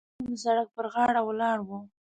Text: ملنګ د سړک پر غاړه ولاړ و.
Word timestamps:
ملنګ 0.23 0.27
د 0.31 0.33
سړک 0.43 0.67
پر 0.75 0.85
غاړه 0.93 1.21
ولاړ 1.23 1.57
و. 1.67 1.69